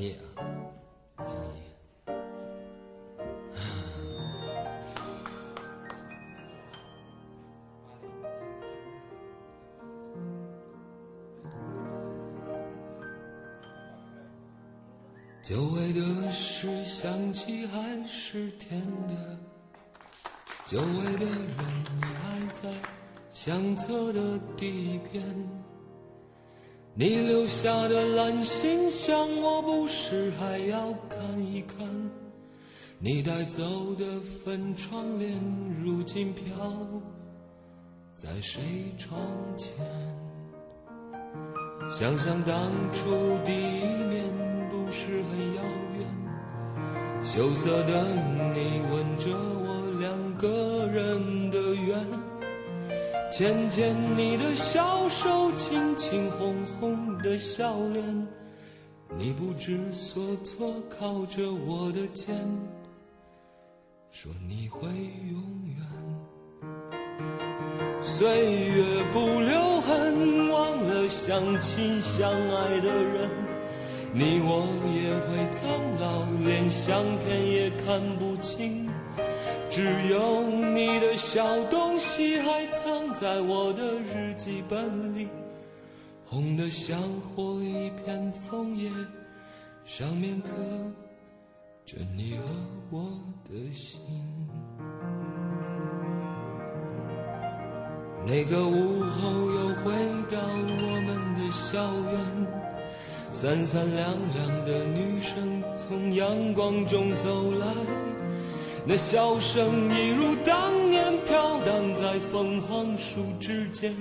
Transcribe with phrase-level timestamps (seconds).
[0.00, 0.16] 江夜
[1.16, 1.28] 啊，
[15.42, 19.38] 久违的是想起还是甜的，
[20.64, 21.58] 久违的人
[21.96, 22.70] 你还在
[23.30, 25.22] 相册的底边，
[27.00, 31.78] 你留下的蓝信箱我不是还要看一看，
[32.98, 33.62] 你带走
[33.94, 34.04] 的
[34.44, 35.32] 粉窗帘
[35.82, 36.44] 如今飘
[38.12, 38.60] 在谁
[38.98, 39.18] 窗
[39.56, 39.72] 前？
[41.88, 43.08] 想想当初
[43.46, 44.22] 第一面
[44.68, 45.62] 不是很遥
[45.96, 48.04] 远，羞涩的
[48.52, 51.39] 你吻着我两个人，
[53.30, 58.26] 牵牵你的小手，亲亲红红的笑脸，
[59.16, 62.34] 你不知所措靠着我的肩，
[64.10, 64.88] 说你会
[65.30, 65.76] 永远。
[68.02, 73.30] 岁月不留痕，忘了相亲相爱的人，
[74.12, 78.90] 你我也会苍老，连相片也看不清，
[79.70, 80.42] 只有
[80.74, 85.28] 你的小东西还藏在我的日记本里，
[86.26, 88.90] 红的像火一片枫叶，
[89.84, 90.50] 上面刻
[91.86, 92.44] 着你和
[92.90, 93.04] 我
[93.48, 94.00] 的心。
[98.26, 99.92] 那个午后又回
[100.28, 102.46] 到我们的校园，
[103.30, 104.04] 三三两
[104.34, 107.66] 两的女生从阳光中走来，
[108.86, 113.94] 那笑声一如当年飘荡在凤凰树之间，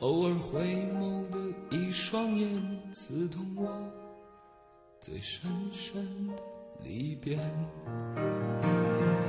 [0.00, 0.60] 偶尔回
[0.98, 1.36] 眸的
[1.70, 2.48] 一双眼
[2.92, 3.68] 刺痛我
[5.00, 6.32] 最深深的
[6.82, 7.38] 离别。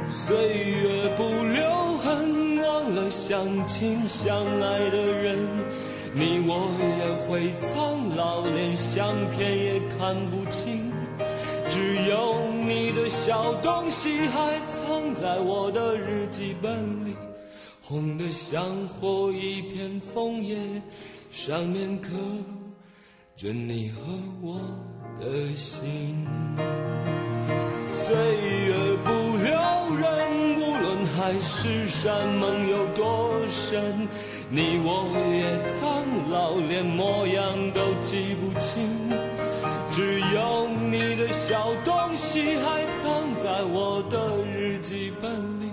[0.10, 5.38] 岁月不留痕，忘了相亲相爱的人，
[6.14, 10.81] 你我也会苍老，连相片也看不清，
[11.72, 17.16] 只有你的小东西还藏在我的日记本里，
[17.82, 20.58] 红的像火一片枫叶，
[21.32, 22.10] 上面刻
[23.38, 24.02] 着你和
[24.42, 24.60] 我
[25.22, 26.28] 的心。
[27.94, 34.10] 岁月不留人，无论海誓山盟有多深，
[34.50, 39.31] 你我也苍老，连模样都记不清。
[40.92, 45.72] 你的小东西还藏在我的日记本里，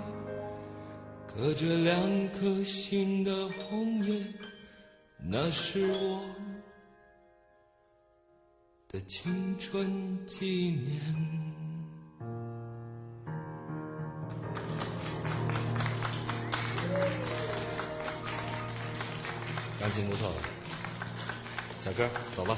[1.27, 4.25] 刻着两颗心的红叶，
[5.29, 6.21] 那是我
[8.87, 11.01] 的青春纪念。
[19.81, 20.35] 感情不错吧？
[21.83, 22.57] 小哥，走吧。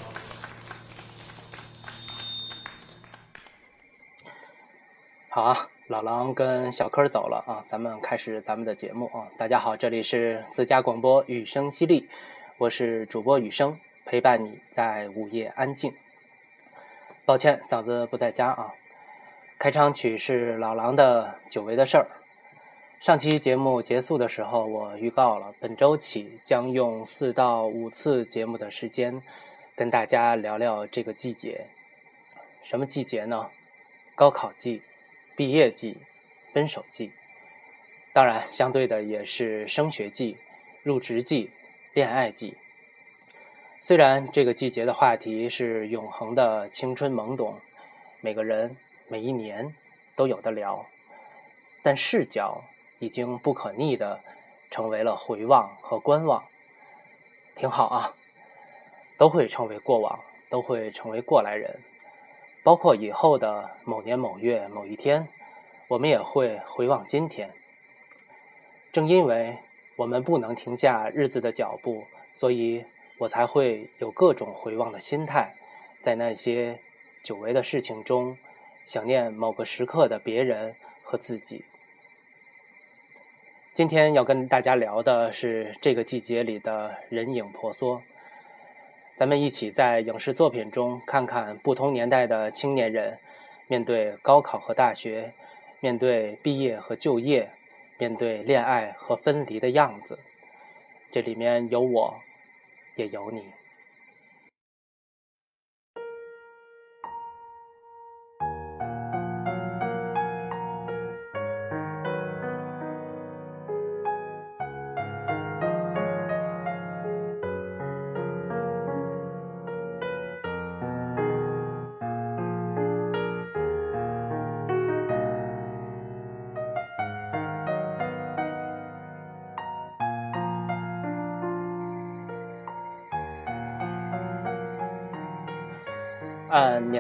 [5.34, 9.31] 好啊，老狼跟小柯走了啊，咱们开始咱们的节目啊。
[9.38, 12.09] 大家好，这里是私家广播雨声犀利，
[12.58, 15.94] 我是主播雨声，陪伴你在午夜安静。
[17.24, 18.74] 抱歉，嗓子不在家啊。
[19.58, 22.08] 开场曲是老狼的《久违的事儿》。
[23.06, 29.24] 上期节目结束的时候，我预告了本周起将用四到五次节目的时间，
[29.78, 31.68] 跟大家聊聊这个季节。
[32.62, 33.50] 什么季节呢？
[34.14, 34.81] 高考季、
[35.41, 35.97] 毕业季、
[36.53, 37.11] 分手季，
[38.14, 40.38] 当然相对的也是升学季、
[40.84, 41.49] 入职季、
[41.93, 42.55] 恋爱季。
[43.82, 47.59] 虽然这个季节的话题是永恒的青春懵懂，
[48.20, 48.78] 每个人
[49.08, 49.76] 每一年
[50.16, 50.85] 都有的聊，
[51.82, 52.64] 但视角。
[52.99, 54.22] 已经不可逆的
[54.70, 56.46] 成为了回望和观望，
[57.55, 58.14] 挺好啊，
[59.17, 60.20] 都会成为过往，
[60.52, 61.79] 都会成为过来人，
[62.63, 65.28] 包括以后的某年某月某一天，
[65.87, 67.52] 我们也会回望今天。
[68.91, 69.58] 正因为
[69.96, 72.03] 我们不能停下日子的脚步，
[72.35, 72.85] 所以
[73.17, 75.55] 我才会有各种回望的心态，
[76.02, 76.79] 在那些
[77.23, 78.37] 久违的事情中，
[78.85, 81.66] 想念某个时刻的别人和自己。
[83.73, 88.02] 今天要跟大家聊的是这个季节里的人影婆娑。
[89.22, 93.20] 咱们一起在影视作品中看看不同年代的青年人，
[93.68, 95.32] 面对高考和大学，
[95.79, 97.47] 面对毕业和就业，
[98.00, 100.18] 面对恋爱和分离的样子。
[101.12, 102.20] 这里面有我，
[102.96, 103.46] 也有你。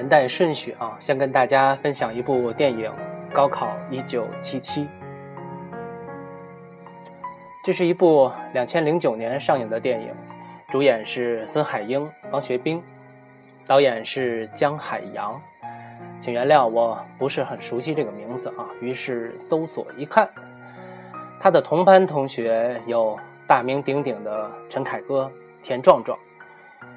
[0.01, 2.89] 年代顺序啊，先跟大家分享一部电影
[3.31, 4.85] 《高考一九七七》。
[7.63, 10.11] 这是一部两千零九年上映的电影，
[10.71, 12.81] 主演是孙海英、王学兵，
[13.67, 15.39] 导演是江海洋。
[16.19, 20.27] 请原谅我不是很熟悉这个名字啊，于是搜索一看，
[21.39, 23.15] 他的同班同学有
[23.45, 25.31] 大名鼎鼎的陈凯歌、
[25.61, 26.17] 田壮壮，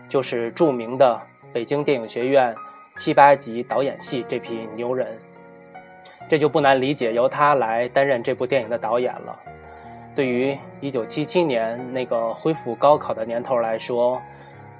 [0.09, 1.21] 就是著名的。
[1.53, 2.53] 北京电影学院
[2.97, 5.19] 七八级导演系这批牛人，
[6.29, 9.37] 这就不难理解，由他来担任这部电影的导演了。
[10.15, 14.23] 对于一九七七年那个恢复高考的年头来说，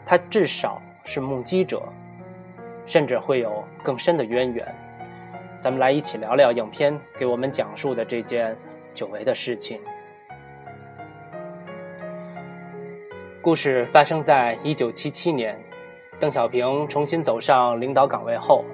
[0.07, 1.83] 他至少是目击者，
[2.87, 4.65] 甚至会有更深的渊源。
[5.61, 8.57] 咱们来一起聊聊影片给我们讲述的这件
[8.93, 9.81] 久违的事情。
[13.43, 15.59] 故事发生在一九七七年。
[16.21, 18.65] 邓小平重新走上领导岗位后，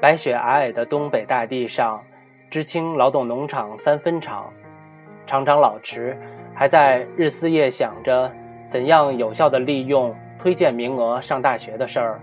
[0.00, 2.02] 白雪皑皑的东北大地上，
[2.50, 4.52] 知青劳动农场三分厂
[5.26, 6.18] 厂长老池
[6.54, 8.32] 还在日思夜想着
[8.68, 12.20] 怎样有效地利用推荐名额上大学的事儿。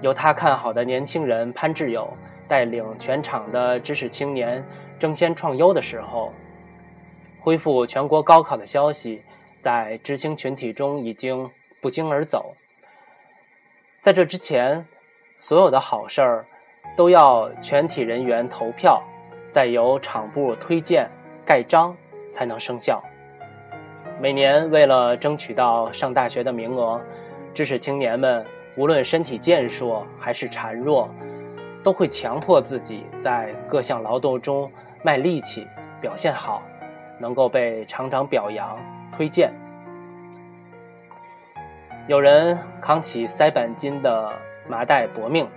[0.00, 2.12] 由他看好的年轻人潘志友
[2.48, 4.64] 带领全厂的知识青年
[4.98, 6.32] 争先创优的时候，
[7.38, 9.22] 恢复全国高考的消息
[9.60, 11.48] 在知青群体中已经
[11.80, 12.52] 不胫而走。
[14.02, 14.84] 在这之前，
[15.38, 16.44] 所有的好事儿
[16.96, 19.00] 都要全体人员投票，
[19.52, 21.08] 再由厂部推荐
[21.46, 21.96] 盖章
[22.32, 23.00] 才能生效。
[24.20, 27.00] 每年为了争取到上大学的名额，
[27.54, 28.44] 知识青年们
[28.76, 31.08] 无论身体健硕还是孱弱，
[31.84, 34.68] 都会强迫自己在各项劳动中
[35.04, 35.64] 卖力气，
[36.00, 36.60] 表现好，
[37.20, 38.76] 能够被厂长表扬
[39.12, 39.52] 推荐。
[42.08, 44.32] 有人扛起塞板金的
[44.68, 45.48] 麻袋搏命，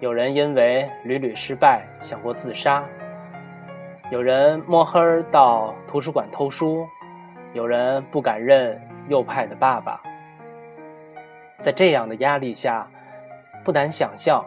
[0.00, 2.84] 有人因为屡屡失败想过自杀，
[4.10, 5.00] 有人摸黑
[5.30, 6.84] 到图书馆偷书，
[7.52, 10.02] 有人不敢认右派的爸爸。
[11.62, 12.90] 在这样的压力下，
[13.64, 14.44] 不难想象，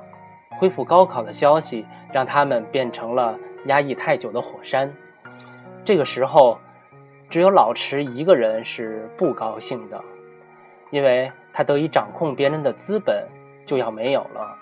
[0.59, 4.91] 恢复高考的消息让他们变成了压抑太久的火山。
[5.85, 6.59] 这个时候，
[7.29, 10.03] 只有老池一个人是不高兴的。
[10.89, 13.27] 因为他得以掌控别人的资本
[13.65, 14.55] 就要没有了，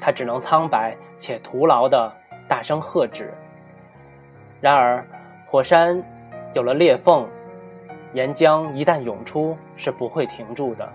[0.00, 2.10] 他只能苍白且徒劳的
[2.48, 3.32] 大声喝止。
[4.60, 5.04] 然而，
[5.46, 6.02] 火山
[6.54, 7.28] 有了裂缝，
[8.14, 10.88] 岩浆一旦涌出是不会停住的。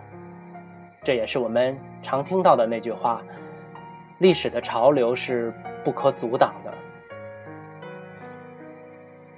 [1.04, 3.22] 这也是我们常听到的那句话：
[4.18, 6.74] 历史的潮流是不可阻挡的。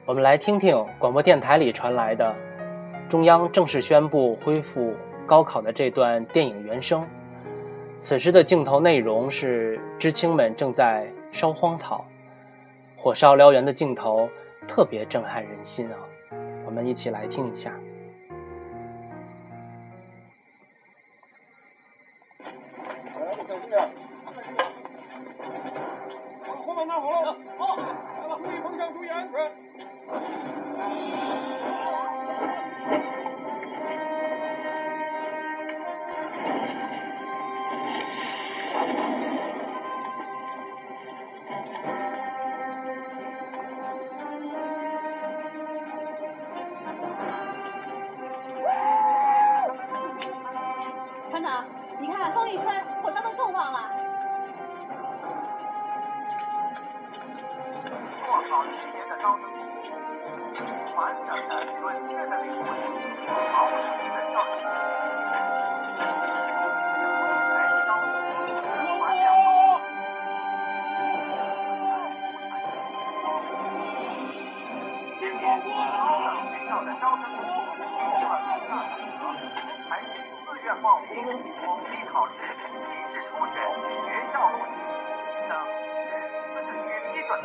[0.05, 2.35] 我们来听听广播电台里传来的。
[3.09, 4.93] 中央正式宣布恢复
[5.25, 7.03] 高考的这段电影原声，
[7.99, 12.05] 此时的镜头内容是知青们正在烧荒草，
[12.95, 14.29] 火烧燎原的镜头
[14.67, 15.97] 特别震撼人心啊！
[16.67, 17.73] 我们一起来听一下。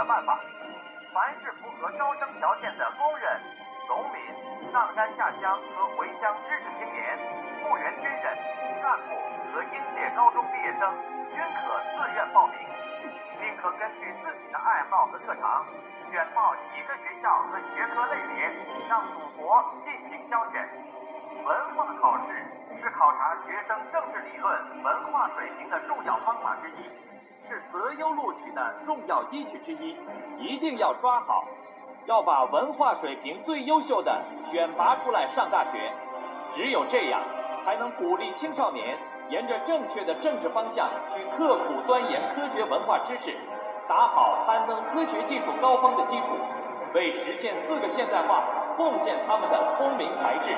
[0.06, 0.38] 办法，
[1.12, 3.40] 凡是符合招生条件的工人，
[3.88, 7.18] 农民上山下乡和回乡知识青年、
[7.64, 8.36] 雇员军人、
[8.82, 9.16] 干部
[9.52, 10.92] 和应届高中毕业生
[11.32, 12.56] 均可自愿报名，
[13.40, 15.64] 并可根据自己的爱好和特长，
[16.10, 18.52] 选报几个学校和学科类别，
[18.88, 20.68] 让祖国进行挑选。
[21.44, 22.44] 文化考试
[22.80, 26.90] 是考察学生政治理论、文化水平的重要方法之一，
[27.46, 29.94] 是择优录取的重要依据之一，
[30.38, 31.44] 一定要抓好。
[32.06, 35.92] 要把文化水平最优秀的选拔出来上大学，
[36.50, 37.20] 只有这样，
[37.58, 38.98] 才能鼓励青少年
[39.28, 43.36] 沿着正确的政治方向去刻苦钻研科学文化知识，
[43.86, 46.32] 打好攀登科学技术高峰的基础，
[46.94, 48.42] 为实现四个现代化
[48.74, 50.50] 贡献他们的聪明才智。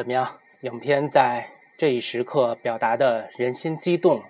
[0.00, 0.40] 怎么样？
[0.62, 4.24] 影片在这一时刻表达的人心激动。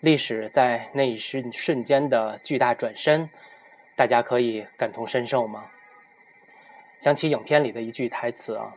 [0.00, 3.30] 历史在那一瞬瞬间的巨大转身，
[3.96, 5.70] 大家可以感同身受吗？
[6.98, 8.76] 想起影片里的一句台词啊：“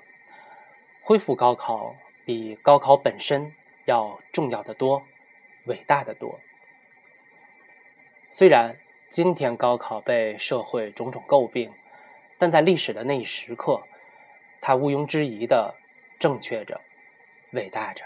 [1.03, 1.93] 恢复高考
[2.23, 3.53] 比高考本身
[3.83, 5.03] 要重要的多，
[5.65, 6.39] 伟大的多。”
[8.31, 8.77] 虽然
[9.09, 11.69] 今天高考被社会种种诟病，
[12.37, 13.83] 但在历史的那一时刻，
[14.61, 15.75] 它毋庸置疑的
[16.19, 16.79] 正确着，
[17.53, 18.03] 伟大着。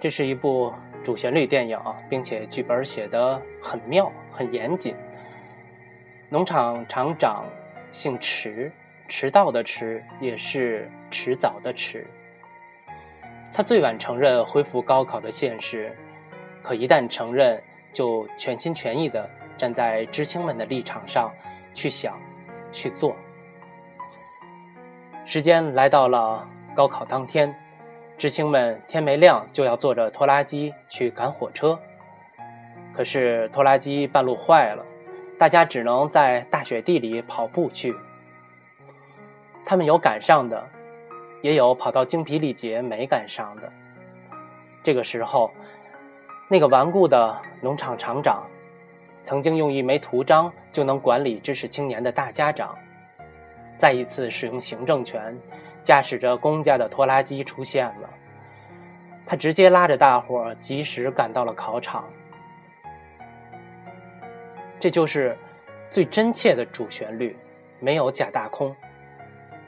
[0.00, 0.72] 这是一部
[1.04, 4.96] 主旋律电影，并且剧本写得很妙、很严谨。
[6.30, 7.44] 农场厂长
[7.92, 8.72] 姓迟，
[9.08, 12.06] 迟到的迟也是迟早的迟。
[13.52, 15.96] 他最晚承认恢复高考的现实，
[16.62, 17.60] 可一旦承认，
[17.92, 21.32] 就全心全意地站在知青们的立场上
[21.72, 22.20] 去想、
[22.70, 23.16] 去做。
[25.24, 26.46] 时间来到了
[26.76, 27.54] 高考当天。
[28.18, 31.78] 知青们天没亮就要坐着拖拉机去赶火车，
[32.92, 34.84] 可是拖拉机半路坏了，
[35.38, 37.94] 大家只能在大雪地里跑步去。
[39.68, 40.66] 他们有赶上的，
[41.42, 43.70] 也有跑到精疲力竭没赶上的。
[44.82, 45.50] 这个时候，
[46.48, 48.46] 那个顽固的农场厂长，
[49.24, 52.74] 曾经用一枚图章就能管理知识青年的大家长，
[53.76, 55.38] 再一次使用行政权。
[55.82, 58.10] 驾驶着公家的拖拉机出现了，
[59.26, 62.04] 他直接拉着大伙儿及时赶到了考场。
[64.80, 65.36] 这就是
[65.90, 67.36] 最真切的主旋律，
[67.80, 68.74] 没有假大空，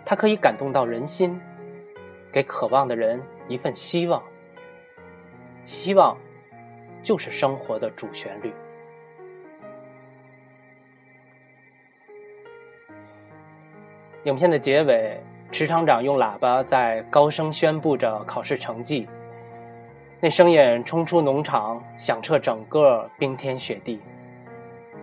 [0.04, 1.40] 它可以感动到人心，
[2.33, 4.23] 给渴望的人一份希望。
[5.64, 6.16] 希望
[7.02, 8.52] 就是生活的主旋律。
[14.25, 15.21] 影片的结尾。
[15.52, 19.09] 池厂长用喇叭在高声宣布着考试成绩，
[20.21, 24.00] 那声音冲出农场，响彻整个冰天雪地。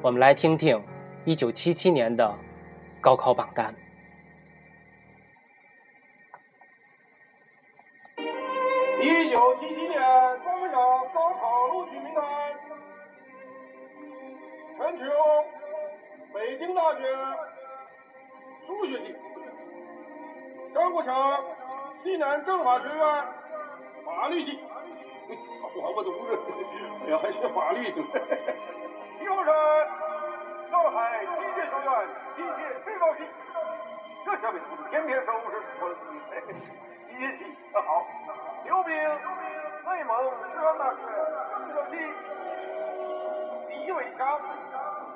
[0.01, 0.82] 我们来听听
[1.25, 2.34] 1977年的
[3.01, 3.75] 高考榜单。
[9.08, 10.02] 1977年
[10.40, 10.82] 三分钟
[11.14, 12.24] 高考录取名单：
[14.78, 15.06] 陈秋，
[16.34, 17.08] 北京大学
[18.66, 19.16] 数学系。
[20.74, 21.42] 张国强，
[21.94, 23.26] 西南政法学院
[24.06, 24.60] 法律系，
[25.30, 26.38] 我我都不是，
[27.06, 27.96] 哎呀，还学法律呢。
[29.22, 29.56] 李浩山，
[30.70, 31.90] 上海机械学院
[32.36, 33.24] 机械制造系，
[34.26, 34.60] 这小子
[34.90, 35.96] 天天收拾我，
[37.08, 38.06] 机械系好。
[38.67, 40.12] 刘冰，内蒙
[40.51, 41.00] 师范大学
[41.55, 41.95] 计算机。
[43.69, 44.19] 李伟强，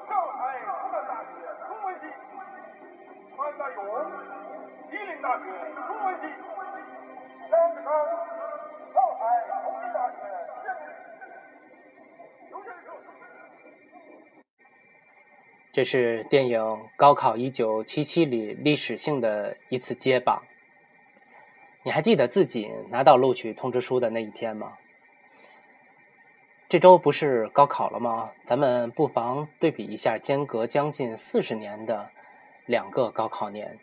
[0.08, 1.28] 上海复旦大学
[1.68, 2.08] 中文系。
[3.36, 3.78] 潘大勇。
[4.90, 5.44] 吉林大学
[5.86, 6.24] 中文系，
[7.52, 7.92] 张志超，
[8.94, 9.22] 上海
[9.66, 10.16] 同济大学，
[10.64, 10.88] 建设。
[15.74, 16.62] 这是电影
[16.96, 20.42] 《高考一九七七》里历史性的一次揭榜。
[21.84, 24.78] 你还记得自己拿到录取通知书的那一天吗？
[26.70, 28.32] 这周不是高考了吗？
[28.46, 32.12] 咱们不妨对比一下间隔将近四十年的
[32.68, 33.80] 两个高考年。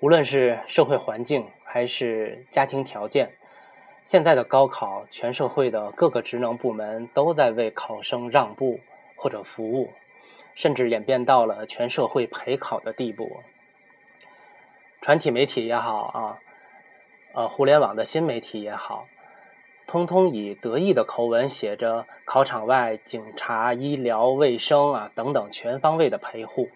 [0.00, 3.32] 无论是社会环境还是家庭条件，
[4.04, 8.78] 现在的高考，全社会的各个职能部门都在为考生让步
[9.16, 9.92] 或者服务，
[10.54, 13.42] 甚至演变到了全社会陪考的地步。
[15.00, 16.38] 传体媒体也好啊，
[17.38, 19.06] 呃，互联网的新媒体也好，
[19.86, 26.68] 通通以得意的口吻写着“考场外警察、医疗卫生啊等等全方位的陪护”。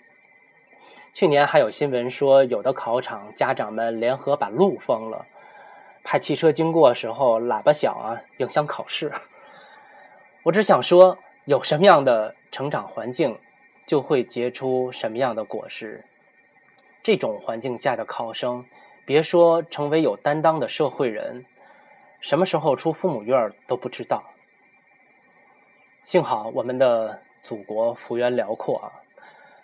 [1.12, 5.26] 去年还有新闻说，有的考场家长们联合把路封了，
[6.04, 9.10] 怕汽车经过时候喇叭响啊，影响考试。
[10.44, 13.36] 我只想说，有什么样的成长环境，
[13.84, 16.04] 就会结出什么样的果实。
[17.02, 18.64] 这种环境下的考生，
[19.04, 21.44] 别说成为有担当的社会人，
[22.20, 24.22] 什么时候出父母院都不知道。
[26.04, 28.92] 幸好我们的祖国幅员辽阔啊。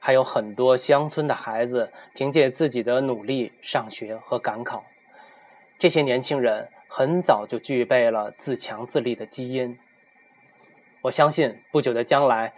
[0.01, 4.85] 还有很多乡村的孩子凭借自己的努力上学和赶考，
[5.77, 9.77] 这些年轻人很早就具备了自强自立的基因。
[11.03, 12.55] 我相信不久的将来，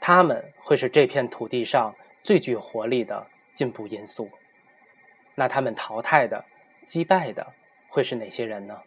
[0.00, 4.30] 他们会是这片土地上最具活力的进步因素。
[5.40, 6.44] 那他们淘汰的、
[6.86, 7.54] 击败的
[7.88, 8.78] 会是哪些人呢？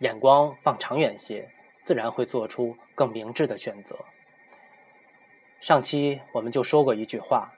[0.00, 1.48] 眼光放长远些，
[1.84, 3.96] 自然会做出更明智的选择。
[5.58, 7.50] 上期我们就说过一句话：“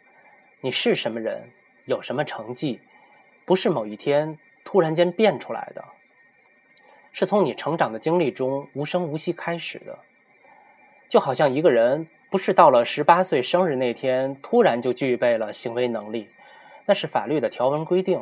[0.62, 1.50] 你是什么人，
[1.87, 2.80] 有什么成绩，
[3.44, 5.85] 不是某一天突然间变出来的，
[7.11, 9.99] 是从你成长的经历中无声无息开始的。
[11.08, 16.28] 就好像一个人不是到了十八岁生日那天突然就具备了行为能力，
[16.88, 18.21] 那是法律的条文规定。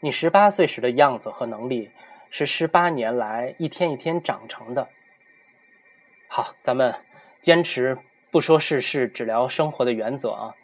[0.00, 1.90] 你十八岁时的样子和能力，
[2.30, 4.88] 是十八年来一天一天长成的。
[6.26, 6.94] 好，咱们
[7.40, 7.96] 坚持。”
[8.32, 10.54] 不说世事，只聊生活的原则啊！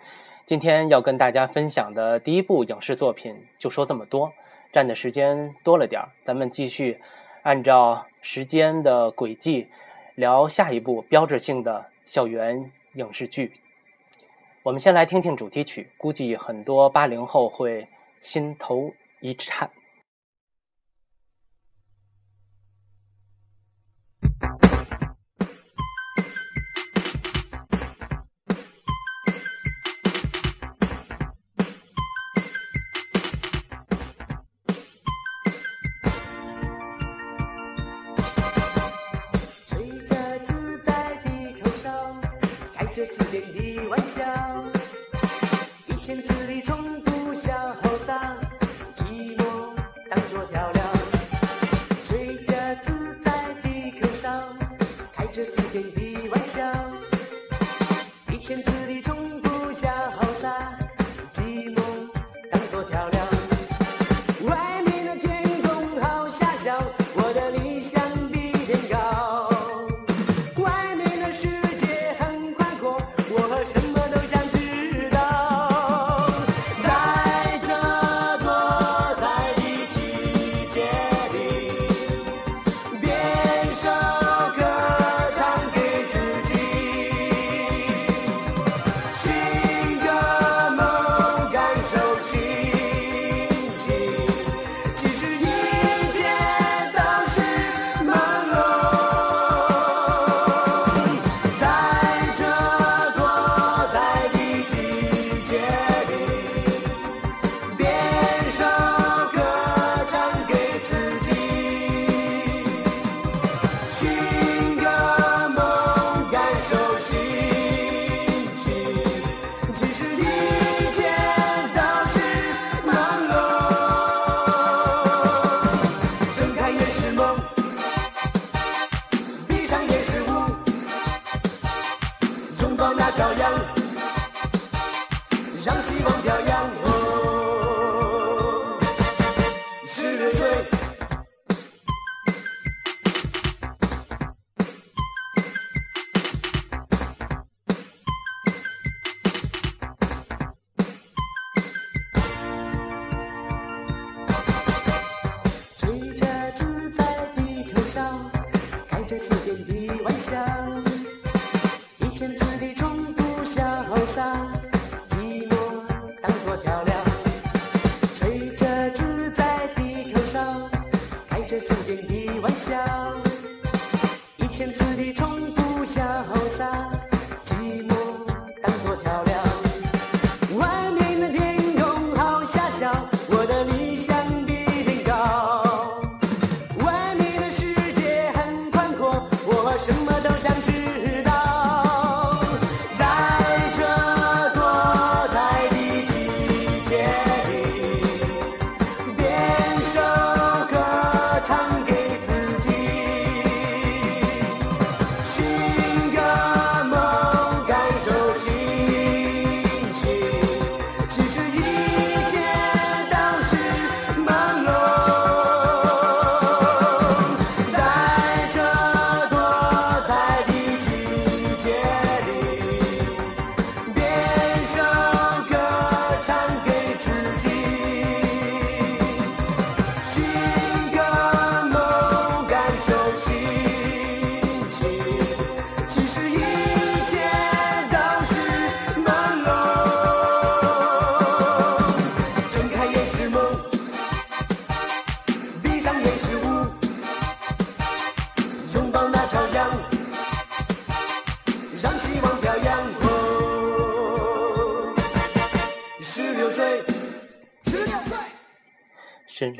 [0.44, 4.32] 今天要跟大家分享的第一部影视作品就说这么多，
[4.70, 7.00] 占的时间多了点儿，咱们继续
[7.42, 9.66] 按照时间的轨迹
[10.14, 13.50] 聊下一部标志性的校园影视剧。
[14.66, 17.86] 我们先来听听主题曲，估计很多八零后会
[18.20, 19.70] 心头一颤。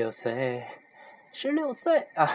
[0.07, 0.62] 六岁，
[1.33, 2.31] 十六岁啊，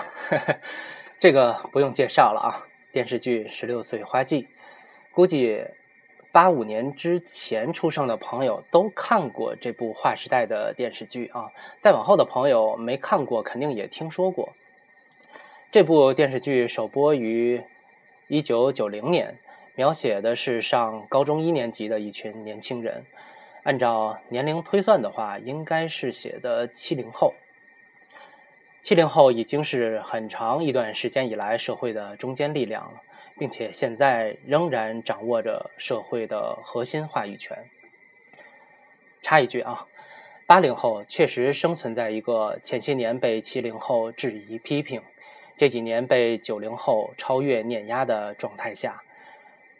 [1.21, 2.67] 这个不用介绍了啊。
[2.91, 4.43] 电视剧《十六岁花季》，
[5.13, 5.63] 估计
[6.33, 11.49] 八五年之前出生的朋友都看过这部划时代的电视剧啊。
[11.79, 14.51] 再往后的朋友没看过，肯定也听说过。
[15.71, 17.63] 这部电视剧首播于
[18.27, 19.39] 一九九零年，
[19.75, 23.05] 描写的是上高中一年级的一群年轻人。
[23.63, 27.33] 按照年龄推算的话，应该是写的七零后。
[28.81, 33.01] 七零后已经是很长一段时间以来社会的中坚力量了，
[33.37, 37.69] 并且现在仍然掌握着社会的核心话语权。
[39.21, 39.87] 插一句啊。
[40.47, 45.01] 八零后确实生存在一个前些年被七零后质疑批评。
[45.55, 49.01] 这几年被九零后超越碾压的状态下，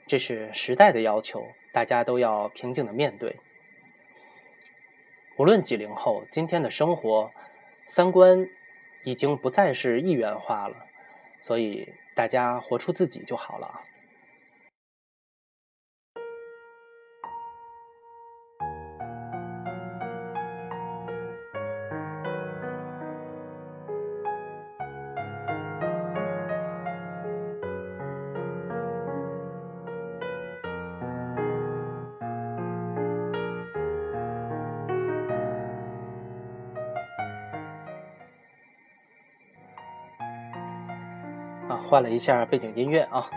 [0.07, 3.35] 这是时代的要求，大家都要平静的面对。
[5.35, 7.29] 无论几零后，今天的生活
[7.85, 8.47] 三观
[9.03, 10.75] 已经不再是一元化了，
[11.39, 13.81] 所以大家活出自己就好了。
[41.91, 43.29] 换了一下背景音乐啊，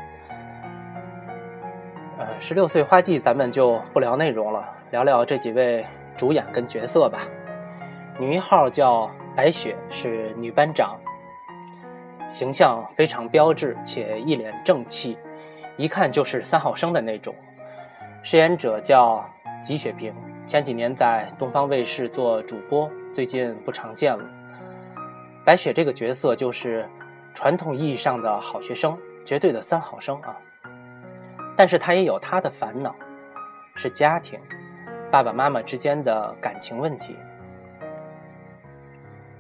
[2.21, 5.85] 呃，十六岁花季，咱们就不聊内容了，聊聊这几位
[6.17, 7.23] 主演跟角色吧。
[8.17, 10.97] 女一号叫白雪，是女班长，
[12.29, 15.19] 形象非常标致且一脸正气，
[15.77, 17.35] 一看就是三好生的那种。
[18.23, 19.29] 饰演者叫
[19.65, 20.15] 吉雪萍，
[20.47, 24.25] 前几年在东方卫视做主播，最近不常见了。
[25.45, 26.89] 白雪这个角色就是。
[27.35, 30.37] 传统意义上的好学生，绝对的三好生啊！
[31.57, 32.95] 但是他也有他的烦恼，
[33.75, 34.39] 是家庭，
[35.11, 37.17] 爸爸妈妈之间的感情问题。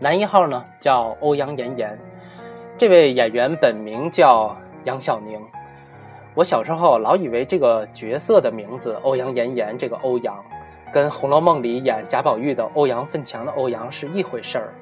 [0.00, 1.96] 男一号呢叫欧阳妍妍，
[2.76, 5.40] 这位演员本名叫杨晓宁。
[6.35, 10.44] 我小时候老以为这个角色的名字欧阳妍妍，这个欧阳，
[10.92, 14.74] 跟《红楼梦》里演贾宝玉的欧阳奋强的欧阳是一回事儿，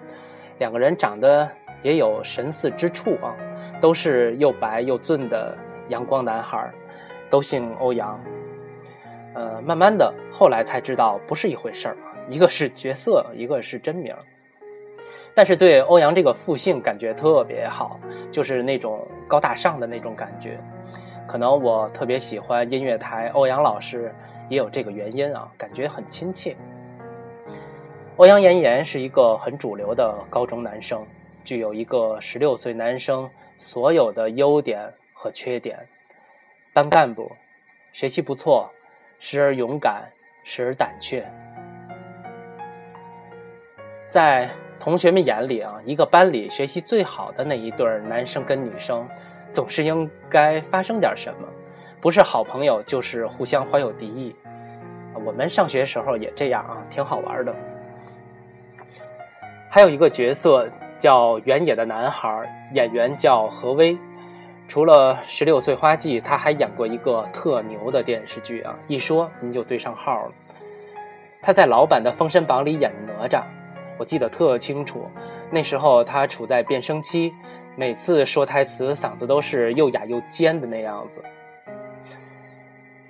[0.58, 1.46] 两个人长得。
[1.82, 3.34] 也有神似之处啊，
[3.80, 5.56] 都是又白又俊的
[5.88, 6.70] 阳光男孩，
[7.28, 8.18] 都姓欧阳。
[9.34, 11.96] 呃，慢慢的后来才知道不是一回事儿，
[12.28, 14.14] 一个是角色，一个是真名。
[15.34, 17.98] 但是对欧阳这个复姓感觉特别好，
[18.30, 20.60] 就是那种高大上的那种感觉。
[21.26, 24.14] 可能我特别喜欢音乐台欧阳老师，
[24.50, 26.54] 也有这个原因啊，感觉很亲切。
[28.16, 31.02] 欧阳妍妍是一个很主流的高中男生。
[31.44, 33.28] 具有一个十六岁男生
[33.58, 35.78] 所有的优点和缺点：
[36.72, 37.30] 班干部，
[37.92, 38.70] 学习不错，
[39.18, 40.08] 时而勇敢，
[40.44, 41.24] 时而胆怯。
[44.10, 49.08] 在同学们眼里啊，一个班里学习最好的那一对男生跟女生，
[49.52, 51.48] 总是应该发生点什么，
[52.00, 54.34] 不是好朋友就是互相怀有敌意。
[55.24, 57.54] 我们上学时候也这样啊，挺好玩的。
[59.70, 60.70] 还有一个角色。
[61.02, 63.98] 叫原野的男孩，演员叫何威。
[64.68, 68.72] 除了《十六岁花季》，他还演过一个特牛的电视剧啊！
[68.86, 70.32] 一说您就对上号了。
[71.42, 73.42] 他在老版的《封神榜》里演哪吒，
[73.98, 75.10] 我记得特清楚。
[75.50, 77.32] 那时候他处在变声期，
[77.74, 81.20] 每次说台词嗓子都是又哑又尖的那样子。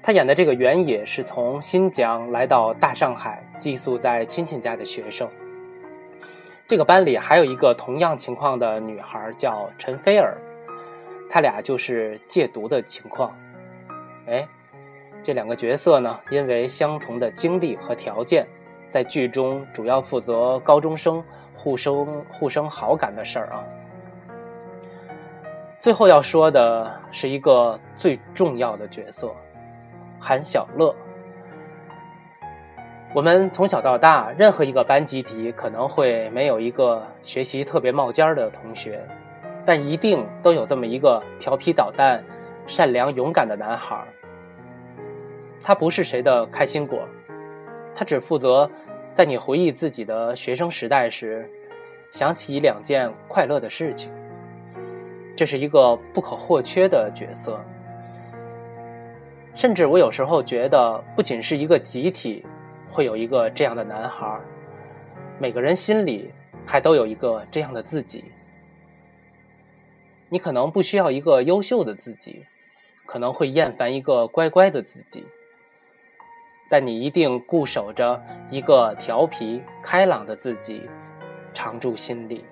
[0.02, 5.28] 他演的这个原野是从新疆来到大上海寄宿在亲戚家的学生。
[6.72, 10.38] 这个班里还有一个同样情况的女孩，叫陈菲儿，
[11.28, 13.30] 他俩就是戒毒的情况。
[14.26, 14.48] 哎，
[15.22, 18.46] 这两个角色呢，因为相同的经历和条件，
[18.88, 21.22] 在剧中主要负责高中生
[21.54, 23.62] 互生互生好感的事儿啊。
[25.78, 29.30] 最后要说的是一个最重要的角色，
[30.18, 30.96] 韩小乐。
[33.14, 39.06] 我们从小到大，任何一个班集体可能会没有一个学习特别冒尖的同学，
[39.66, 42.24] 但一定都有这么一个调皮捣蛋、
[42.66, 44.02] 善良勇敢的男孩。
[45.60, 47.06] 他不是谁的开心果，
[47.94, 48.68] 他只负责
[49.12, 51.46] 在你回忆自己的学生时代时，
[52.12, 54.10] 想起两件快乐的事情。
[55.36, 57.60] 这是一个不可或缺的角色，
[59.54, 62.42] 甚至我有时候觉得，不仅是一个集体。
[62.92, 64.38] 会有一个这样的男孩，
[65.40, 66.30] 每个人心里
[66.66, 68.22] 还都有一个这样的自己。
[70.28, 72.44] 你可能不需要一个优秀的自己，
[73.06, 75.24] 可能会厌烦一个乖乖的自己，
[76.68, 80.82] 但你一定固守着一个调皮开朗的自己，
[81.54, 82.44] 常驻心里。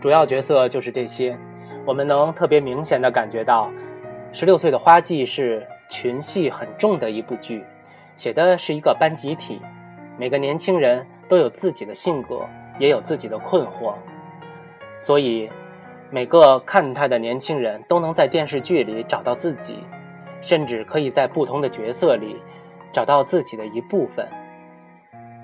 [0.00, 1.36] 主要角色就是这些，
[1.86, 3.68] 我们能特别明显的感觉到，
[4.32, 7.64] 《十六岁的花季》是群戏很重的一部剧，
[8.14, 9.60] 写的是一个班集体，
[10.18, 12.46] 每个年轻人都有自己的性格，
[12.78, 13.94] 也有自己的困惑，
[15.00, 15.50] 所以
[16.10, 19.78] 每个看他的年轻人都能在电视剧里找到自己，
[20.42, 22.36] 甚至可以在不同的角色里
[22.92, 24.28] 找到自己的一部分，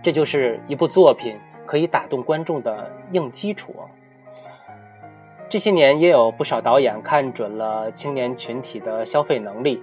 [0.03, 3.75] 这就是一部作品可以打动观众的硬基础。
[5.49, 9.81] 这些年也有不少导演看准了青年群体的消费能力，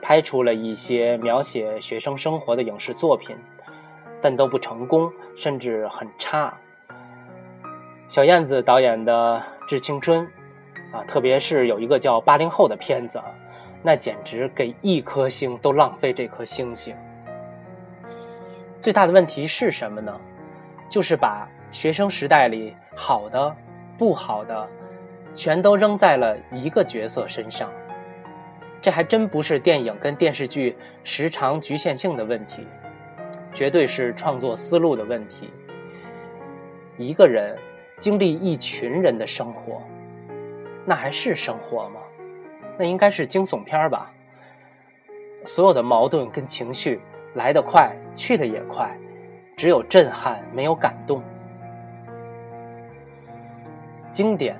[0.00, 3.36] 拍出了一些描写学生生活的影视作品，
[4.22, 6.52] 但都不成功，甚至很差。
[8.08, 10.26] 小燕子导演的《致青春》，
[10.96, 13.20] 啊，特别是有一个叫《八零后》的片子，
[13.82, 16.96] 那简直给一颗星都浪费这颗星星。
[18.80, 20.18] 最大的问题是什么呢？
[20.88, 23.54] 就是把学生时代里好的、
[23.98, 24.66] 不好的。
[25.34, 27.70] 全都扔在了一个角色身上，
[28.80, 32.66] 这还真不是电影跟电视剧时长局限性的问题，
[33.52, 35.50] 绝对是创作思路的问题。
[36.96, 37.58] 一个人
[37.98, 39.82] 经历一群人的生活，
[40.84, 42.00] 那还是生活吗？
[42.78, 44.12] 那应该是惊悚片吧。
[45.44, 47.00] 所有的矛盾跟情绪
[47.34, 48.96] 来得快，去得也快，
[49.56, 51.22] 只有震撼，没有感动。
[54.12, 54.56] 经典。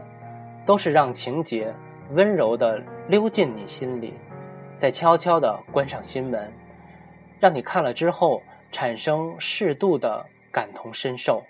[0.66, 1.74] 都是让情节
[2.10, 4.14] 温柔地溜进你心里，
[4.78, 6.52] 再悄悄地关上心门，
[7.40, 11.42] 让你看了之后产生适度的感同身受。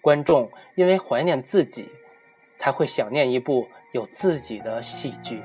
[0.00, 1.88] 观众因为怀念自己，
[2.58, 5.42] 才会想念一部有自己的戏剧。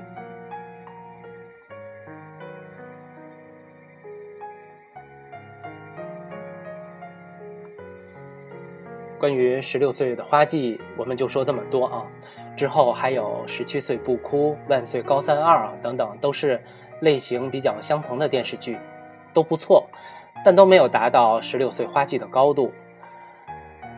[9.20, 12.02] 关于十六岁的花季，我们就说这么多啊。
[12.56, 16.58] 之后还有十七岁不哭、万岁高三二啊等等，都是
[17.00, 18.78] 类型比较相同的电视剧，
[19.34, 19.86] 都不错，
[20.42, 22.72] 但都没有达到十六岁花季的高度。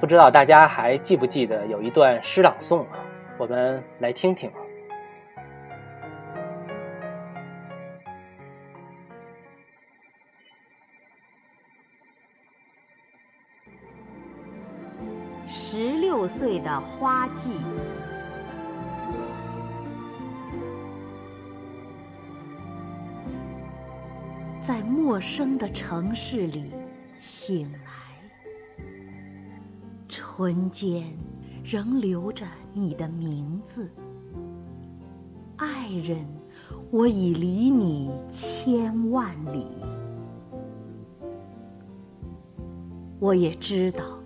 [0.01, 2.99] 不知道大家还记不记得有一段诗朗诵啊？
[3.39, 4.51] 我们来听听。
[16.23, 17.51] 六岁的花季，
[24.61, 26.71] 在陌生的城市里
[27.21, 28.87] 醒来，
[30.07, 31.13] 唇间
[31.65, 33.91] 仍留着你的名字。
[35.57, 36.25] 爱人，
[36.93, 39.67] 我已离你千万里，
[43.19, 44.22] 我也知道。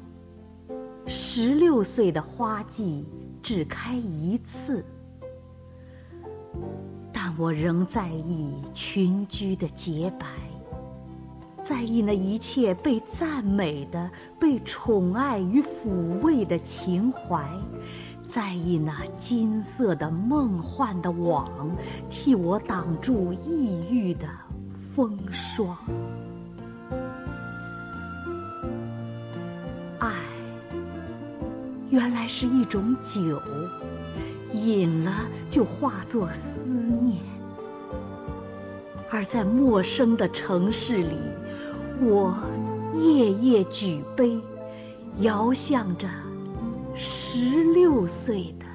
[1.09, 3.05] 十六岁的花季
[3.40, 4.85] 只开一次，
[7.12, 10.27] 但我仍在意群居的洁白，
[11.62, 17.49] 在意那一切被赞美的、被宠爱与抚慰的情怀，
[18.29, 21.71] 在意那金色的梦幻的网，
[22.11, 24.29] 替我挡住抑郁的
[24.75, 25.79] 风霜。
[31.96, 33.40] 原来是一种酒，
[34.52, 35.11] 饮了
[35.48, 37.16] 就化作思念。
[39.09, 41.16] 而在陌生的城市里，
[42.02, 42.37] 我
[42.94, 44.38] 夜夜举杯，
[45.20, 46.06] 遥向着
[46.94, 48.65] 十六岁的。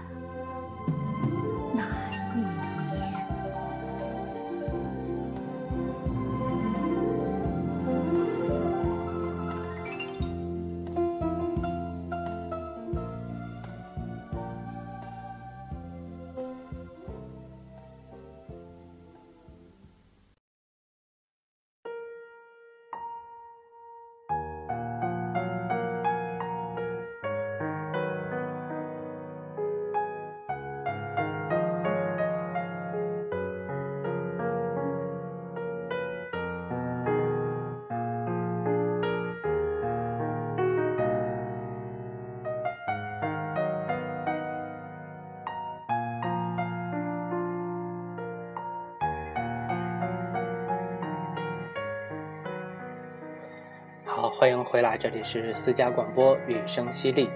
[54.72, 57.30] 回来，这里是私家广播，雨声犀利。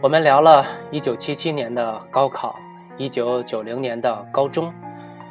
[0.00, 2.58] 我们聊了1977年的高考
[2.96, 4.72] ，1990年的高中，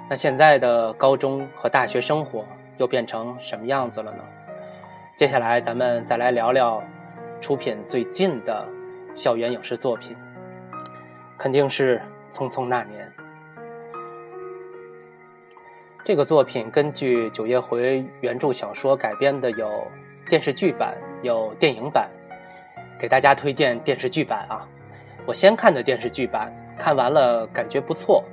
[0.08, 2.46] 那现在的高中和大学生活
[2.78, 4.24] 又变成什么样子了呢？
[5.16, 6.80] 接下来咱们再来聊聊
[7.42, 8.64] 出品最近的
[9.16, 10.16] 校园影视作品，
[11.40, 12.00] 肯定是
[12.32, 13.12] 《匆匆那年》。
[16.06, 19.88] 这个作品根据九叶回原著小说改编的有
[20.30, 22.10] 电视剧版，有电影版。
[23.00, 24.68] 给大家推荐电视剧版啊！
[25.26, 28.24] 我先看的电视剧版，看完了感觉不错，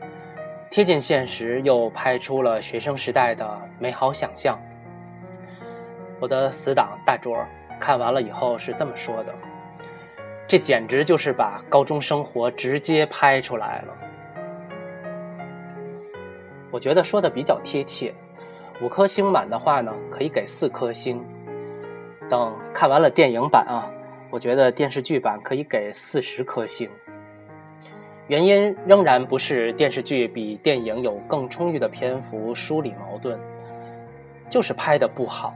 [0.71, 4.59] 贴近现实，又拍出了学生时代的美好想象。
[6.21, 7.43] 我的死党大卓
[7.81, 9.35] 看完了以后是这么说的
[10.47, 13.97] ：“这简直就是把高中生活直接拍出来了。”
[16.71, 18.13] 我觉得说的比较贴切，
[18.83, 21.25] 五颗星满的话呢，可以给四颗星。
[22.29, 23.91] 等看完了电影版啊，
[24.31, 26.89] 我觉得电视剧版可以给四十颗星。
[28.27, 33.39] 原因仍然不是电视剧比电影有更充裕的篇幅梳理矛盾，
[34.51, 35.55] 就是拍的不好。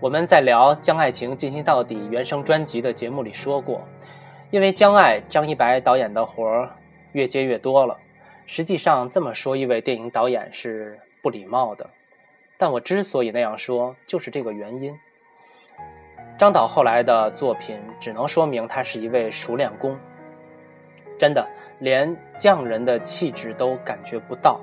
[0.00, 3.82] 我们在聊《将爱情进行到底》原声专辑的节目里说过，
[4.50, 6.70] 因为《将爱》张一白导演的活儿
[7.10, 7.98] 越接越多了。
[8.46, 11.90] 实际上这么说一位电影导演是不礼貌的，
[12.56, 14.96] 但我之所以那样说，就是这个原因。
[16.38, 19.98] 张导后来的作品只能说明他是一位熟练工，
[21.18, 21.44] 真的
[21.80, 24.60] 连匠人的气质都感觉不到。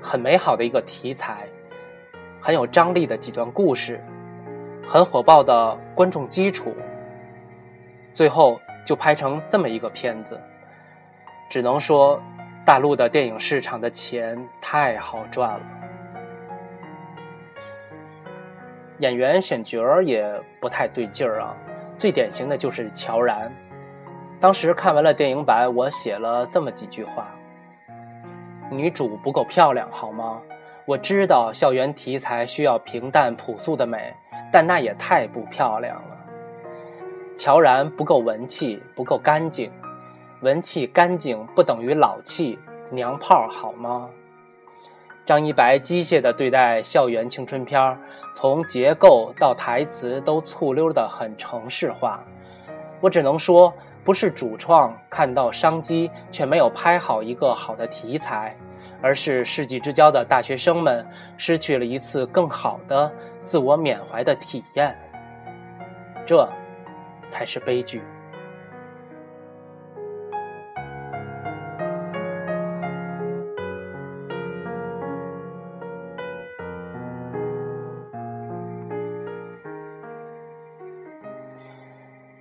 [0.00, 1.46] 很美好的一个题材，
[2.40, 4.00] 很有张力的几段故事，
[4.88, 6.72] 很火爆的观众基础，
[8.14, 10.40] 最后就拍成这么一个片子，
[11.50, 12.22] 只能说。
[12.62, 15.60] 大陆的电影市场的钱太好赚了，
[19.00, 20.24] 演员选角儿也
[20.60, 21.56] 不太对劲儿啊。
[21.98, 23.52] 最典型的就是乔然。
[24.38, 27.28] 当时看完了电影版，我写了这么几句话：
[28.70, 30.40] 女主不够漂亮，好吗？
[30.86, 34.14] 我知道校园题材需要平淡朴素的美，
[34.50, 36.16] 但那也太不漂亮了。
[37.36, 39.70] 乔然不够文气，不够干净。
[40.40, 42.58] 文气干净不等于老气
[42.90, 44.08] 娘炮，好吗？
[45.30, 47.96] 张一白机械地对待校园青春片
[48.34, 52.20] 从结构到台词都醋溜的很城市化。
[53.00, 58.56] 我只能说，不是主创看到商机却没有拍好一个好的题材，
[59.00, 61.06] 而是世纪之交的大学生们
[61.38, 63.08] 失去了一次更好的
[63.44, 64.92] 自我缅怀的体验。
[66.26, 66.44] 这，
[67.28, 68.02] 才是悲剧。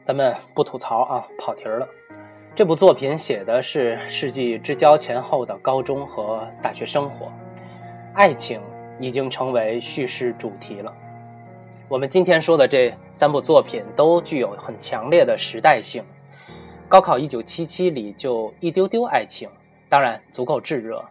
[0.10, 1.88] 咱们不吐槽啊，跑题儿了。
[2.56, 7.32] 这部作品写的是世纪之交前后的高中和大学生活，
[8.16, 8.60] 爱情
[9.00, 10.92] 已经成为叙事主题了。
[11.88, 16.04] 我们今天说的这三部作品都具有很强烈的时代性。
[16.88, 19.48] 高考一九七七里就一丢丢爱情，
[19.90, 21.06] 当然足够炙热。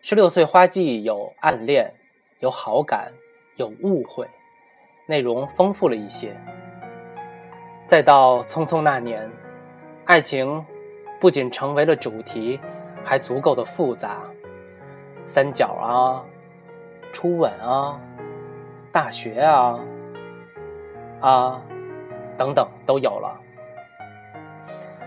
[0.00, 1.92] 十六岁花季有暗恋，
[2.38, 3.12] 有好感，
[3.56, 4.26] 有误会，
[5.04, 6.34] 内容丰富了一些。
[7.90, 9.28] 再到匆匆那年，
[10.04, 10.64] 爱情
[11.20, 12.60] 不仅成为了主题，
[13.02, 14.20] 还足够的复杂，
[15.24, 16.22] 三角啊，
[17.12, 17.98] 初吻啊，
[18.92, 19.80] 大学啊，
[21.18, 21.60] 啊，
[22.38, 23.36] 等等都有了。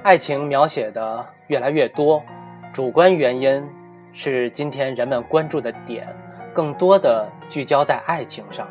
[0.03, 2.21] 爱情描写的越来越多，
[2.73, 3.65] 主观原因
[4.11, 6.05] 是今天人们关注的点
[6.53, 8.67] 更多的聚焦在爱情上，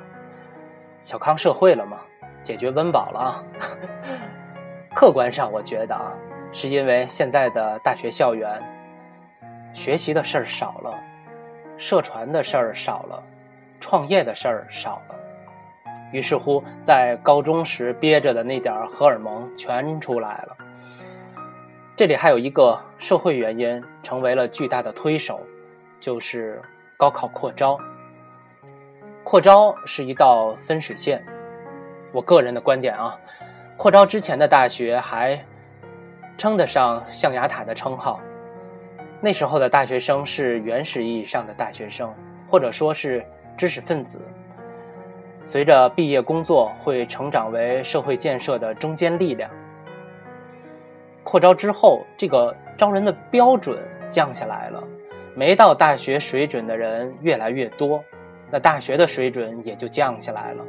[1.02, 1.98] 小康社会了吗？
[2.42, 3.44] 解决温饱了啊！
[4.94, 6.12] 客观上，我觉得啊，
[6.52, 8.62] 是因为现在的大学校园，
[9.72, 10.94] 学习的事儿少了，
[11.78, 13.22] 社团的事儿少了，
[13.80, 15.14] 创业的事儿少了，
[16.12, 20.56] 于是乎，在高中时憋着的那点荷尔蒙全出来了。
[21.96, 25.40] 这里还有一个社会原因，成为了巨大的推手，
[26.00, 26.60] 就是
[26.98, 27.78] 高考扩招。
[29.24, 31.24] 扩招是一道分水线。
[32.12, 33.18] 我个人的观点啊，
[33.76, 35.38] 扩招之前的大学还
[36.38, 38.20] 称得上象牙塔的称号，
[39.20, 42.12] 那时候的大学生是原始意义上的大学生，
[42.48, 43.24] 或者说是
[43.56, 44.20] 知识分子。
[45.44, 49.50] 随着毕业工作，会成长为社会建设的中坚力量。
[51.24, 54.82] 扩招之后，这个招人的标准降下来了，
[55.34, 58.02] 没到大学水准的人越来越多，
[58.50, 60.64] 那大学的水准也就降下来了。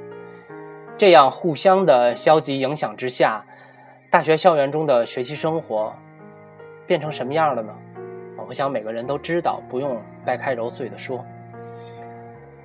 [0.97, 3.43] 这样互相的消极影响之下，
[4.09, 5.93] 大学校园中的学习生活
[6.85, 7.73] 变成什么样了呢？
[8.47, 11.25] 我想每个人都知道，不用掰开揉碎的说。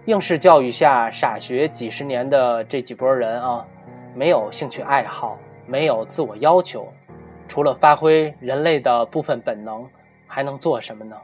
[0.05, 3.67] 应试教育下傻学几十年的这几波人啊，
[4.15, 6.93] 没有兴趣爱好，没有自我要求，
[7.47, 9.89] 除了发挥人类的部分本能，
[10.27, 11.17] 还能做什么呢？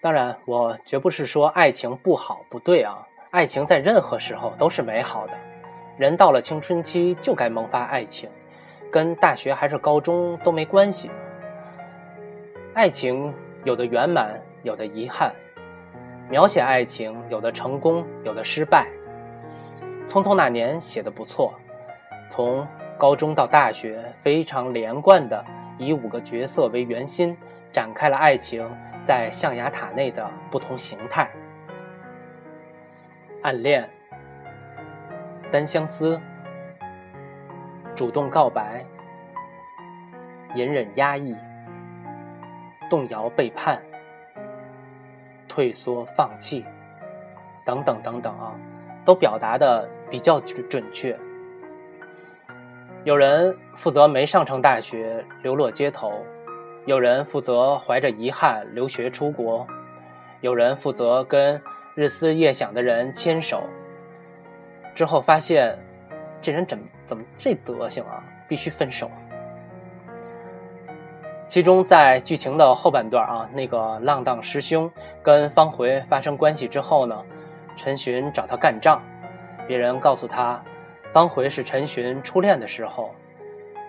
[0.00, 5.32] 当然，我绝不是说爱情不好不对啊，爱情在任何时候都是美好的。
[5.96, 8.28] 人到了青春期就该萌发爱情，
[8.90, 11.08] 跟大学还是高中都没关系。
[12.74, 15.32] 爱情有的圆满，有的遗憾。
[16.28, 18.88] 描写爱情，有的成功，有的失败。
[20.08, 21.54] 匆匆那年写的不错，
[22.28, 22.66] 从
[22.98, 25.44] 高中到大学，非常连贯的
[25.78, 27.36] 以五个角色为圆心，
[27.72, 28.68] 展开了爱情
[29.04, 31.30] 在象牙塔内的不同形态：
[33.42, 33.88] 暗恋。
[35.50, 36.20] 单相思，
[37.94, 38.84] 主动告白，
[40.54, 41.34] 隐忍压抑，
[42.88, 43.82] 动摇背叛，
[45.48, 46.64] 退缩放弃，
[47.64, 48.54] 等等等等啊，
[49.04, 51.18] 都表达的比较准确。
[53.04, 56.10] 有人负责没上成大学，流落街头；
[56.84, 59.66] 有人负责怀着遗憾留学出国；
[60.42, 61.60] 有人负责跟
[61.94, 63.62] 日思夜想的人牵手。
[64.94, 65.78] 之后发现，
[66.42, 68.22] 这人怎怎么这德行啊？
[68.48, 69.10] 必须分手。
[71.46, 74.90] 其中在剧情的后半段啊，那个浪荡师兄
[75.22, 77.24] 跟方回发生关系之后呢，
[77.76, 79.02] 陈寻找他干仗，
[79.66, 80.62] 别人告诉他，
[81.12, 83.12] 方回是陈寻初恋的时候，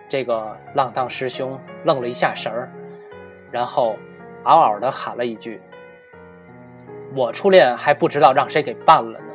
[0.10, 2.72] 这个浪荡师兄愣了一下神儿，
[3.52, 3.96] 然后
[4.44, 5.62] 嗷嗷的喊了一句
[7.14, 9.26] ：“我初恋还不知道让谁给办了呢。”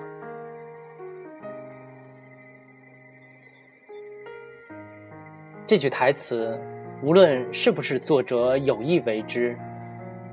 [5.67, 6.57] 这句台词，
[7.03, 9.59] 无论是不是作者有意为之，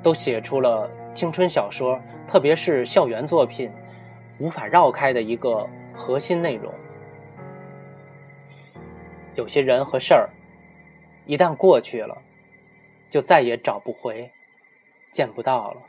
[0.04, 3.72] 都写出了青春小说，特别是校园作品
[4.38, 6.72] 无法绕开的一个核心内容。
[9.36, 10.30] 有些人和事儿，
[11.26, 12.16] 一旦过去了，
[13.10, 14.32] 就再也找不回，
[15.12, 15.82] 见不到了。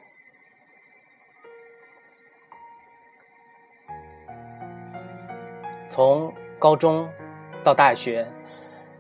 [5.94, 7.08] 从高中
[7.62, 8.26] 到大学。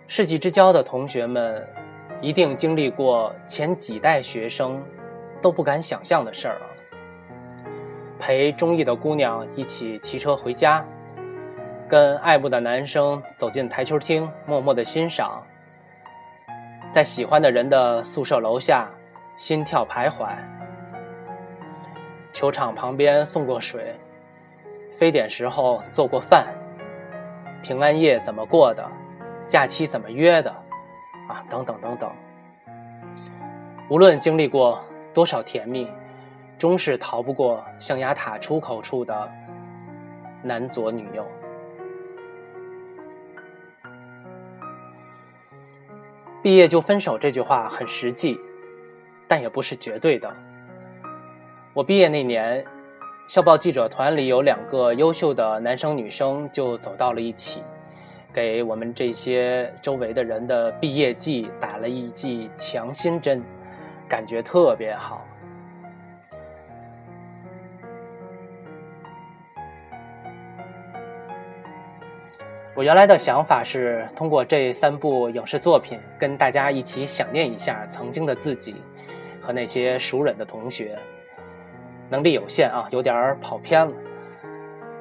[0.06, 1.66] 世纪之交的同学们，
[2.20, 4.80] 一定经历过前几代学生
[5.42, 6.66] 都不敢想象的事儿啊！
[8.20, 10.86] 陪中意的姑娘一起骑车回家，
[11.88, 15.42] 跟爱慕的男生走进台球厅，默默的欣赏，
[16.92, 18.88] 在喜欢的人的宿舍楼下
[19.36, 20.28] 心跳徘徊，
[22.32, 23.96] 球场旁边送过水，
[24.96, 26.46] 非典时候做过饭，
[27.64, 28.86] 平安夜怎么过的？
[29.48, 30.50] 假期怎么约的？
[31.26, 32.12] 啊，等等等等。
[33.88, 34.78] 无论经历过
[35.14, 35.90] 多少甜蜜，
[36.58, 39.32] 终是逃不过象牙塔出口处的
[40.42, 41.26] 男左女右。
[46.42, 48.38] 毕业就分手这句话很实际，
[49.26, 50.30] 但也不是绝对的。
[51.72, 52.62] 我毕业那年，
[53.26, 57.62] 校报记者团里有两个优秀的男生女生就走到了一起。
[58.34, 63.42] 给我们这些周围的人的毕业季打了一剂强心针，
[64.08, 65.24] 感觉特别好。
[72.74, 78.74] 我原来的想法是通过这三部影视作品，跟大家一起想念一下曾经的自己
[79.40, 80.98] 和那些熟稔的同学。
[82.10, 83.92] 能力有限啊，有点跑偏了。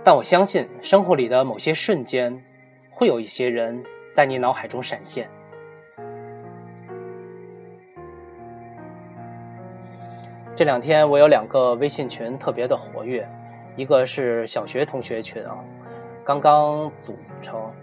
[0.03, 2.43] 但我相信生活里的某些瞬间。
[2.95, 3.83] 会有一些人
[4.13, 5.27] 在你脑海中闪现。
[10.55, 13.27] 这两天我有两个微信群特别的活跃，
[13.75, 15.57] 一个是小学同学群啊，
[16.23, 17.73] 刚刚组成，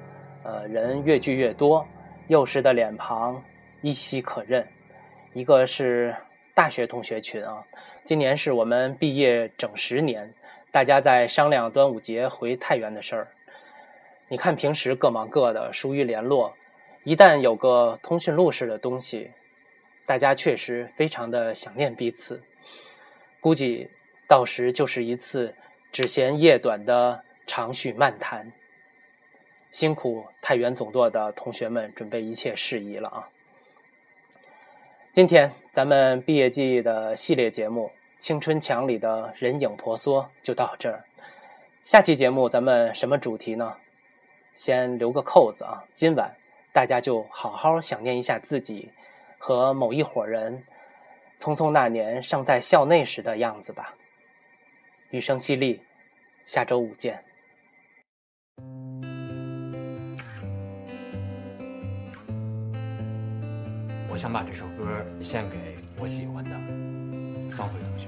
[0.45, 1.85] 呃，人越聚越多，
[2.29, 3.43] 幼时的脸庞
[3.83, 4.63] 依稀可认；
[5.33, 6.15] 一个是
[6.55, 7.65] 大学同学群啊，
[8.05, 10.33] 今年是我们毕业整十年，
[10.71, 13.29] 大家在商量端午节回太原的事儿。
[14.29, 16.55] 你看，平时各忙各的，疏于联络。
[17.05, 19.31] 一旦有个通讯录式的东西，
[20.07, 22.43] 大家确实非常的想念彼此。
[23.41, 23.89] 估计
[24.29, 25.55] 到时就是一次
[25.91, 28.53] 只嫌夜短的长叙漫谈。
[29.71, 33.29] 辛苦太原总舵的同学们准备一切事宜了啊！
[35.13, 37.89] 今天咱们毕业季的系列节目
[38.21, 41.05] 《青春墙里的人影婆娑》就到这儿。
[41.83, 43.75] 下期节目咱们什么主题呢？
[44.55, 46.33] 先留个扣子啊，今晚
[46.73, 48.89] 大家就好好想念一下自己
[49.37, 50.63] 和某一伙人
[51.41, 53.97] 匆匆那年尚在校内时的样子吧。
[55.11, 55.83] 余生犀利，
[56.47, 57.25] 下周五见。
[64.13, 64.85] 我想把这首歌
[65.23, 66.51] 献给我喜欢的
[67.57, 68.07] 方慧同学。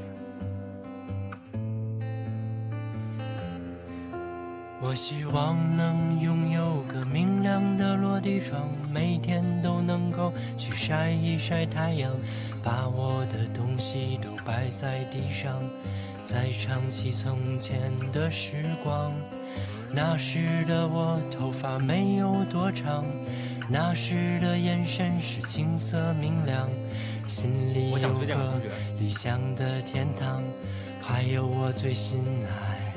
[4.81, 12.11] 我希望能拥有个明亮的落地窗，每天都能够去晒一晒太阳，
[12.65, 15.63] 把我的东西都摆在地上，
[16.25, 19.13] 再唱起从前的时光。
[19.95, 23.05] 那时的我头发没有多长，
[23.73, 26.69] 那时的眼神是青涩明亮，
[27.27, 28.61] 心里有个
[29.01, 30.43] 理想的天堂，
[31.01, 32.93] 还有我最心爱。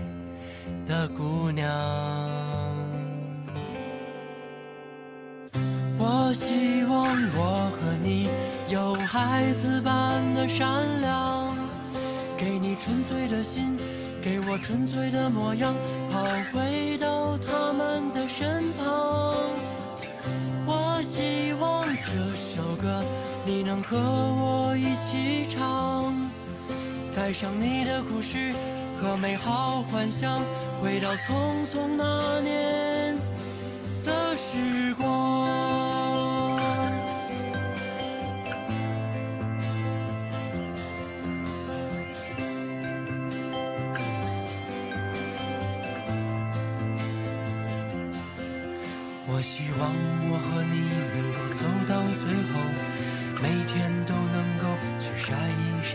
[0.85, 1.65] 的姑娘，
[5.97, 7.07] 我希望
[7.37, 8.27] 我和你
[8.67, 11.55] 有孩子般的善良，
[12.35, 13.77] 给你纯粹的心，
[14.21, 15.73] 给我纯粹的模样，
[16.11, 16.21] 好
[16.51, 19.33] 回到他们的身旁。
[22.05, 23.03] 这首歌
[23.45, 26.13] 你能和我一起唱，
[27.15, 28.53] 带上你的故事
[29.01, 30.39] 和美好幻想。
[30.81, 32.84] 回到匆匆那年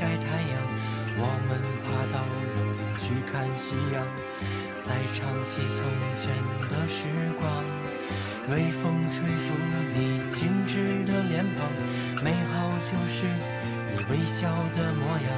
[0.00, 0.56] 晒太阳。
[1.20, 4.00] 我们爬到楼顶去看夕阳。
[4.80, 5.78] 再唱起从
[6.16, 6.32] 前
[6.70, 7.04] 的时
[7.38, 7.44] 光，
[8.48, 9.52] 微风吹拂
[9.94, 15.28] 你精致的脸庞，美好就是你微笑的模样。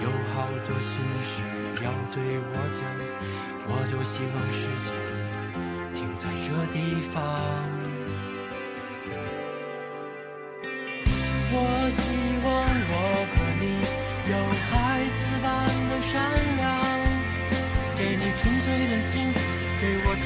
[0.00, 1.42] 有好多心事
[1.82, 2.86] 要对我讲，
[3.66, 4.88] 我多希望时间
[5.92, 7.75] 停在这地方。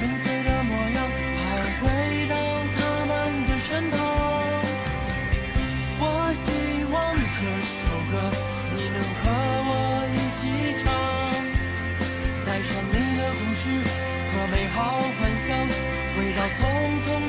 [0.01, 0.99] 纯粹的模样，
[1.37, 1.45] 还
[1.77, 1.85] 回
[2.27, 2.35] 到
[2.73, 3.13] 他们
[3.45, 4.01] 的身旁。
[6.01, 6.03] 我
[6.41, 6.49] 希
[6.89, 6.97] 望
[7.37, 7.79] 这首
[8.09, 8.13] 歌
[8.73, 9.23] 你能和
[9.69, 9.71] 我
[10.09, 10.41] 一起
[10.81, 10.89] 唱，
[12.47, 13.63] 带上你的故事
[14.33, 15.69] 和美好幻想，
[16.17, 16.59] 回到匆
[17.05, 17.29] 匆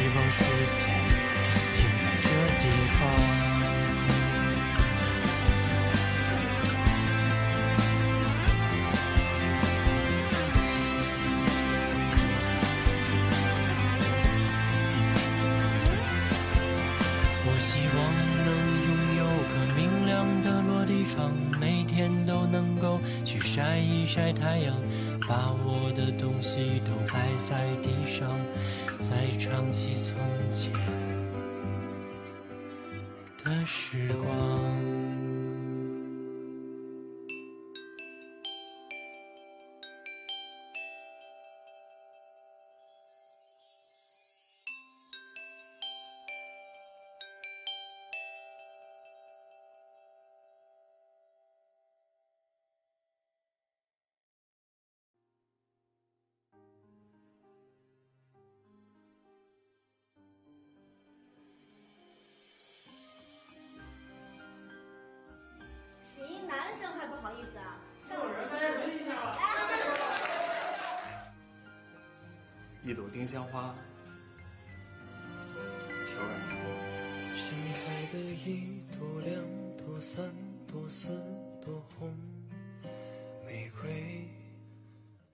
[0.00, 0.88] 希望时间
[1.74, 2.28] 停在这
[2.58, 3.00] 地方
[17.44, 17.98] 我希望
[18.46, 18.48] 能
[18.86, 18.88] 拥
[19.18, 19.20] 有
[19.50, 21.30] 个明亮的落地窗
[21.60, 24.74] 每天都能够去晒一晒太阳
[25.28, 28.30] 把我的东西都摆在地上。
[29.10, 30.16] 再唱起从
[30.52, 30.70] 前
[33.44, 34.69] 的时光。
[73.20, 73.74] 丁香花，
[76.06, 77.36] 秋日。
[77.36, 79.36] 盛开的一朵两
[79.76, 80.24] 朵三
[80.66, 81.08] 朵四
[81.60, 82.16] 朵红
[83.46, 84.26] 玫瑰，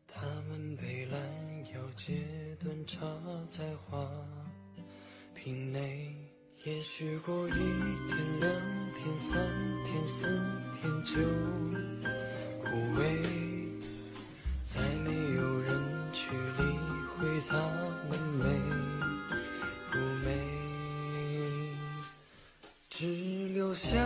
[0.08, 1.20] 它们被拦
[1.74, 2.24] 腰截
[2.58, 2.98] 断插
[3.48, 4.04] 在花
[5.32, 6.12] 瓶内，
[6.64, 8.50] 也许过一天两
[8.94, 9.40] 天三
[9.84, 10.26] 天四
[10.80, 11.22] 天就
[12.64, 12.68] 枯
[12.98, 13.45] 萎。
[23.76, 24.05] 像。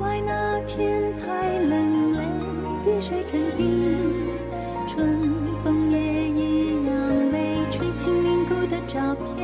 [0.00, 2.24] 怪那天太冷泪
[2.82, 4.32] 滴水成冰
[4.88, 5.30] 春
[5.62, 6.94] 风也一样
[7.30, 9.39] 没吹进凝固的照片。